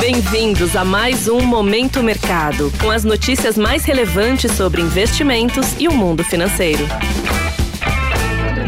Bem-vindos 0.00 0.76
a 0.76 0.84
mais 0.84 1.26
um 1.26 1.40
Momento 1.40 2.04
Mercado, 2.04 2.70
com 2.80 2.88
as 2.88 3.02
notícias 3.02 3.58
mais 3.58 3.84
relevantes 3.84 4.52
sobre 4.52 4.80
investimentos 4.80 5.78
e 5.80 5.88
o 5.88 5.92
mundo 5.92 6.22
financeiro. 6.22 6.84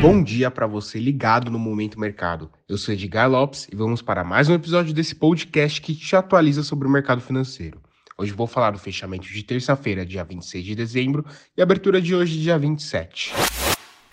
Bom 0.02 0.22
dia 0.24 0.50
para 0.50 0.66
você 0.66 0.98
ligado 0.98 1.48
no 1.48 1.58
Momento 1.58 2.00
Mercado. 2.00 2.50
Eu 2.68 2.76
sou 2.76 2.92
Edgar 2.92 3.30
Lopes 3.30 3.68
e 3.72 3.76
vamos 3.76 4.02
para 4.02 4.24
mais 4.24 4.48
um 4.48 4.54
episódio 4.54 4.92
desse 4.92 5.14
podcast 5.14 5.80
que 5.80 5.94
te 5.94 6.16
atualiza 6.16 6.64
sobre 6.64 6.88
o 6.88 6.90
mercado 6.90 7.20
financeiro. 7.20 7.80
Hoje 8.18 8.32
vou 8.32 8.48
falar 8.48 8.72
do 8.72 8.78
fechamento 8.78 9.28
de 9.28 9.42
terça-feira, 9.44 10.04
dia 10.04 10.24
26 10.24 10.64
de 10.64 10.74
dezembro, 10.74 11.24
e 11.56 11.62
abertura 11.62 12.02
de 12.02 12.12
hoje, 12.12 12.40
dia 12.40 12.58
27. 12.58 13.32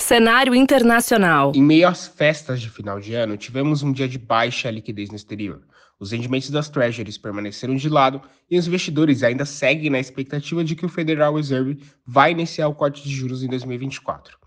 Cenário 0.07 0.55
internacional. 0.55 1.51
Em 1.53 1.61
meio 1.61 1.85
às 1.85 2.07
festas 2.07 2.61
de 2.61 2.69
final 2.69 2.97
de 2.97 3.13
ano, 3.13 3.35
tivemos 3.35 3.83
um 3.83 3.91
dia 3.91 4.07
de 4.07 4.17
baixa 4.17 4.71
liquidez 4.71 5.09
no 5.09 5.17
exterior. 5.17 5.59
Os 5.99 6.13
rendimentos 6.13 6.49
das 6.49 6.69
treasuries 6.69 7.17
permaneceram 7.17 7.75
de 7.75 7.89
lado 7.89 8.21
e 8.49 8.57
os 8.57 8.65
investidores 8.65 9.21
ainda 9.21 9.43
seguem 9.43 9.89
na 9.89 9.99
expectativa 9.99 10.63
de 10.63 10.77
que 10.77 10.85
o 10.85 10.89
Federal 10.89 11.35
Reserve 11.35 11.83
vai 12.05 12.31
iniciar 12.31 12.69
o 12.69 12.73
corte 12.73 13.03
de 13.03 13.13
juros 13.13 13.43
em 13.43 13.49
2024. 13.49 14.37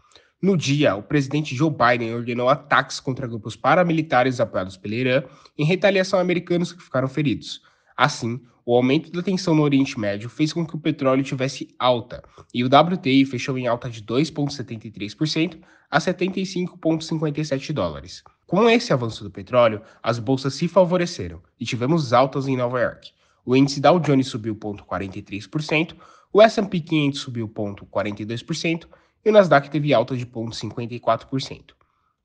No 0.41 0.57
dia, 0.57 0.97
o 0.97 1.03
presidente 1.03 1.55
Joe 1.55 1.71
Biden 1.71 2.15
ordenou 2.15 2.49
ataques 2.49 2.99
contra 2.99 3.27
grupos 3.27 3.55
paramilitares 3.55 4.41
apoiados 4.41 4.79
pela 4.79 4.95
Irã 4.95 5.25
em 5.59 5.67
retaliação 5.67 6.19
a 6.19 6.23
americanos 6.23 6.73
que 6.73 6.83
ficaram 6.83 7.07
feridos. 7.07 7.61
Assim, 8.01 8.41
o 8.65 8.75
aumento 8.75 9.13
da 9.13 9.23
tensão 9.23 9.55
no 9.55 9.61
Oriente 9.61 10.01
Médio 10.01 10.31
fez 10.31 10.55
com 10.55 10.67
que 10.67 10.75
o 10.75 10.81
petróleo 10.81 11.23
tivesse 11.23 11.69
alta, 11.79 12.25
e 12.55 12.65
o 12.65 12.67
WTI 12.67 13.27
fechou 13.27 13.59
em 13.59 13.67
alta 13.67 13.91
de 13.91 14.03
2,73% 14.03 15.59
a 15.91 15.99
75,57 15.99 17.75
dólares. 17.75 18.25
Com 18.47 18.71
esse 18.71 18.91
avanço 18.91 19.23
do 19.23 19.31
petróleo, 19.31 19.83
as 20.03 20.19
bolsas 20.19 20.55
se 20.55 20.67
favoreceram 20.67 21.43
e 21.61 21.67
tivemos 21.67 22.15
altas 22.15 22.49
em 22.49 22.57
Nova 22.57 22.81
York. 22.81 23.11
O 23.45 23.55
índice 23.55 23.83
Dow 23.83 24.01
Jones 24.01 24.29
subiu 24.29 24.57
0,43%, 24.57 25.95
o 26.33 26.41
S&P 26.41 26.81
500 26.81 27.21
subiu 27.21 27.47
0,42% 27.51 28.87
e 29.23 29.29
o 29.29 29.33
Nasdaq 29.33 29.69
teve 29.69 29.93
alta 29.93 30.17
de 30.17 30.25
0,54%. 30.25 31.75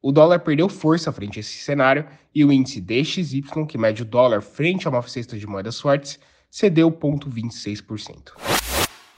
O 0.08 0.12
dólar 0.12 0.38
perdeu 0.42 0.70
força 0.70 1.12
frente 1.12 1.40
a 1.40 1.42
esse 1.42 1.58
cenário 1.64 2.06
e 2.34 2.46
o 2.46 2.52
índice 2.54 2.80
DXY, 2.80 3.66
que 3.68 3.76
mede 3.76 4.04
o 4.04 4.06
dólar 4.06 4.40
frente 4.44 4.86
a 4.86 4.92
uma 4.92 5.02
cesta 5.02 5.36
de 5.36 5.48
moedas 5.48 5.82
fortes, 5.82 6.20
cedeu 6.48 6.92
0,26%. 6.92 8.34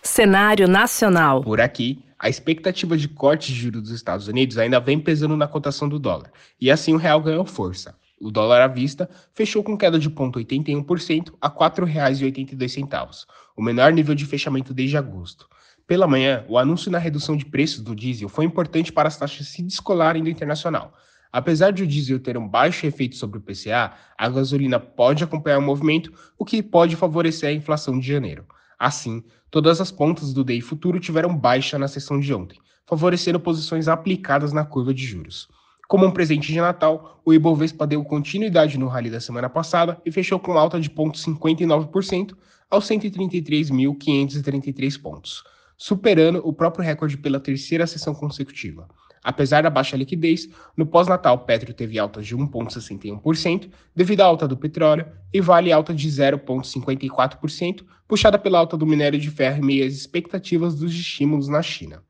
Cenário 0.02 0.66
nacional. 0.66 1.42
Por 1.42 1.60
aqui, 1.60 2.06
a 2.18 2.30
expectativa 2.30 2.96
de 2.96 3.10
corte 3.10 3.52
de 3.52 3.60
juros 3.60 3.82
dos 3.82 3.92
Estados 3.92 4.30
Unidos 4.30 4.58
ainda 4.58 4.80
vem 4.80 4.98
pesando 4.98 5.36
na 5.36 5.46
cotação 5.46 5.90
do 5.90 6.00
dólar, 6.00 6.32
e 6.58 6.72
assim 6.72 6.94
o 6.94 6.98
real 6.98 7.22
ganhou 7.22 7.44
força. 7.44 7.94
O 8.18 8.32
dólar 8.32 8.62
à 8.62 8.68
vista 8.68 9.10
fechou 9.34 9.62
com 9.62 9.78
queda 9.78 10.00
de 10.00 10.10
0,81% 10.10 11.34
a 11.42 11.50
R$ 11.50 11.54
4,82, 11.54 13.26
o 13.58 13.62
menor 13.62 13.92
nível 13.92 14.16
de 14.16 14.26
fechamento 14.26 14.74
desde 14.74 14.96
agosto. 14.96 15.50
Pela 15.88 16.06
manhã, 16.06 16.44
o 16.50 16.58
anúncio 16.58 16.92
na 16.92 16.98
redução 16.98 17.38
de 17.38 17.46
preços 17.46 17.82
do 17.82 17.96
diesel 17.96 18.28
foi 18.28 18.44
importante 18.44 18.92
para 18.92 19.08
as 19.08 19.16
taxas 19.16 19.48
se 19.48 19.64
descolarem 19.64 20.22
do 20.22 20.30
internacional. 20.30 20.94
Apesar 21.32 21.72
de 21.72 21.84
o 21.84 21.88
diesel 21.88 22.20
ter 22.20 22.38
um 22.38 22.46
baixo 22.46 22.86
efeito 22.86 23.16
sobre 23.16 23.40
o 23.40 23.42
PCA, 23.42 23.94
a 24.18 24.28
gasolina 24.28 24.82
pode 24.82 25.24
acompanhar 25.24 25.60
o 25.60 25.62
movimento, 25.62 26.12
o 26.38 26.44
que 26.44 26.62
pode 26.62 26.98
favorecer 26.98 27.48
a 27.48 27.54
inflação 27.54 27.98
de 27.98 28.06
janeiro. 28.06 28.46
Assim, 28.78 29.24
todas 29.50 29.80
as 29.80 29.90
pontas 29.90 30.34
do 30.34 30.44
DI 30.44 30.60
futuro 30.60 31.00
tiveram 31.00 31.34
baixa 31.34 31.80
na 31.80 31.88
sessão 31.88 32.20
de 32.20 32.34
ontem, 32.34 32.60
favorecendo 32.86 33.40
posições 33.40 33.88
aplicadas 33.88 34.52
na 34.52 34.66
curva 34.66 34.94
de 34.94 35.06
juros. 35.06 35.48
Como 35.88 36.06
um 36.06 36.12
presente 36.12 36.52
de 36.52 36.60
Natal, 36.60 37.22
o 37.24 37.34
Ibovespa 37.34 37.88
deu 37.88 38.04
continuidade 38.04 38.78
no 38.78 38.90
rally 38.90 39.10
da 39.10 39.22
semana 39.22 39.48
passada 39.48 40.02
e 40.06 40.12
fechou 40.12 40.38
com 40.38 40.58
alta 40.58 40.82
de 40.82 40.90
0,59% 40.90 42.36
aos 42.70 42.86
133.533 42.90 45.02
pontos, 45.02 45.46
superando 45.78 46.42
o 46.44 46.52
próprio 46.52 46.84
recorde 46.84 47.18
pela 47.18 47.40
terceira 47.40 47.86
sessão 47.86 48.14
consecutiva. 48.14 48.88
Apesar 49.24 49.62
da 49.62 49.70
baixa 49.70 49.98
liquidez, 49.98 50.48
no 50.76 50.86
pós-natal 50.86 51.40
Petro 51.40 51.74
teve 51.74 52.00
alta 52.00 52.22
de 52.22 52.36
1,61% 52.36 53.70
devido 53.96 54.22
à 54.22 54.26
alta 54.26 54.48
do 54.48 54.56
petróleo 54.56 55.06
e 55.34 55.42
Vale 55.42 55.72
alta 55.72 55.94
de 55.94 56.08
0,54%, 56.08 57.86
puxada 58.08 58.40
pela 58.40 58.58
alta 58.58 58.78
do 58.78 58.86
minério 58.86 59.20
de 59.20 59.30
ferro 59.30 59.58
e 59.62 59.66
meias 59.66 59.94
expectativas 59.94 60.76
dos 60.76 60.94
estímulos 60.94 61.48
na 61.48 61.62
China. 61.62 62.02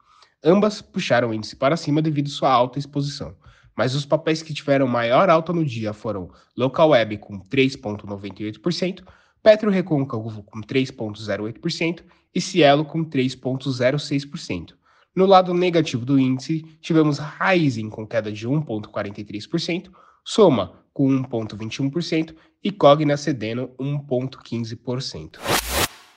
Ambas 0.43 0.81
puxaram 0.81 1.29
o 1.29 1.33
índice 1.33 1.55
para 1.55 1.75
cima 1.75 2.01
devido 2.01 2.27
à 2.27 2.29
sua 2.29 2.51
alta 2.51 2.77
exposição, 2.77 3.35
mas 3.75 3.95
os 3.95 4.05
papéis 4.05 4.43
que 4.43 4.53
tiveram 4.53 4.87
maior 4.87 5.29
alta 5.29 5.51
no 5.51 5.65
dia 5.65 5.93
foram 5.93 6.29
Local 6.55 6.89
Web 6.89 7.17
com 7.17 7.39
3,98%, 7.39 9.03
Petro 9.47 9.71
Recôncavo 9.71 10.43
com 10.43 10.59
3,08% 10.59 12.01
e 12.35 12.41
Cielo 12.41 12.83
com 12.83 13.05
3,06%. 13.05 14.73
No 15.15 15.25
lado 15.25 15.53
negativo 15.53 16.05
do 16.05 16.19
índice, 16.19 16.65
tivemos 16.81 17.17
Raizen 17.17 17.89
com 17.89 18.05
queda 18.05 18.29
de 18.29 18.45
1,43%, 18.45 19.89
Soma 20.25 20.83
com 20.93 21.07
1,21% 21.07 22.35
e 22.61 22.73
Cogna 22.73 23.15
cedendo 23.15 23.71
1,15%. 23.79 25.37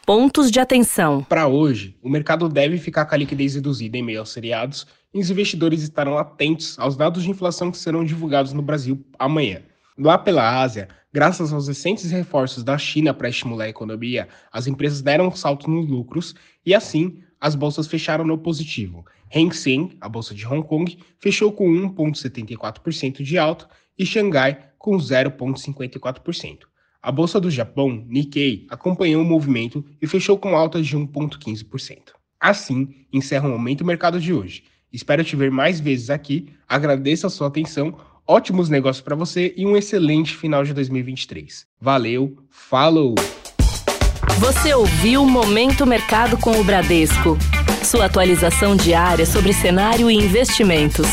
Pontos 0.04 0.50
de 0.50 0.58
atenção. 0.58 1.22
Para 1.22 1.46
hoje, 1.46 1.96
o 2.02 2.08
mercado 2.08 2.48
deve 2.48 2.78
ficar 2.78 3.04
com 3.04 3.14
a 3.14 3.18
liquidez 3.18 3.54
reduzida 3.54 3.96
em 3.96 4.02
meio 4.02 4.18
aos 4.18 4.32
seriados 4.32 4.88
e 5.14 5.20
os 5.20 5.30
investidores 5.30 5.84
estarão 5.84 6.18
atentos 6.18 6.76
aos 6.80 6.96
dados 6.96 7.22
de 7.22 7.30
inflação 7.30 7.70
que 7.70 7.78
serão 7.78 8.04
divulgados 8.04 8.52
no 8.52 8.60
Brasil 8.60 9.06
amanhã. 9.16 9.62
Lá 9.96 10.18
pela 10.18 10.62
Ásia, 10.62 10.88
graças 11.12 11.52
aos 11.52 11.68
recentes 11.68 12.10
reforços 12.10 12.62
da 12.62 12.78
China 12.78 13.12
para 13.12 13.28
estimular 13.28 13.64
a 13.64 13.68
economia, 13.68 14.28
as 14.52 14.66
empresas 14.66 15.02
deram 15.02 15.28
um 15.28 15.34
salto 15.34 15.68
nos 15.68 15.88
lucros 15.88 16.34
e, 16.64 16.74
assim, 16.74 17.20
as 17.40 17.54
bolsas 17.54 17.86
fecharam 17.86 18.24
no 18.24 18.38
positivo. 18.38 19.04
Hang 19.34 19.54
Seng, 19.54 19.96
a 20.00 20.08
bolsa 20.08 20.34
de 20.34 20.46
Hong 20.46 20.66
Kong, 20.66 20.98
fechou 21.18 21.52
com 21.52 21.68
1,74% 21.68 23.22
de 23.22 23.38
alta 23.38 23.68
e 23.98 24.04
Xangai 24.04 24.70
com 24.78 24.96
0,54%. 24.96 26.60
A 27.02 27.10
bolsa 27.10 27.40
do 27.40 27.50
Japão, 27.50 28.04
Nikkei, 28.08 28.66
acompanhou 28.68 29.22
o 29.22 29.26
movimento 29.26 29.84
e 30.02 30.06
fechou 30.06 30.36
com 30.36 30.54
alta 30.56 30.82
de 30.82 30.96
1,15%. 30.96 32.12
Assim, 32.38 33.06
encerra 33.12 33.48
o 33.48 33.52
Momento 33.52 33.84
Mercado 33.84 34.20
de 34.20 34.32
hoje. 34.32 34.64
Espero 34.92 35.22
te 35.22 35.36
ver 35.36 35.50
mais 35.50 35.78
vezes 35.78 36.10
aqui, 36.10 36.52
agradeço 36.68 37.26
a 37.26 37.30
sua 37.30 37.46
atenção, 37.46 37.96
ótimos 38.30 38.68
negócios 38.68 39.02
para 39.02 39.16
você 39.16 39.52
e 39.56 39.66
um 39.66 39.76
excelente 39.76 40.36
final 40.36 40.62
de 40.62 40.72
2023. 40.72 41.66
Valeu, 41.80 42.36
falou! 42.48 43.16
Você 44.38 44.72
ouviu 44.72 45.26
Momento 45.26 45.84
Mercado 45.84 46.38
com 46.38 46.52
o 46.52 46.62
Bradesco. 46.62 47.36
Sua 47.82 48.04
atualização 48.06 48.76
diária 48.76 49.26
sobre 49.26 49.52
cenário 49.52 50.08
e 50.08 50.14
investimentos. 50.14 51.06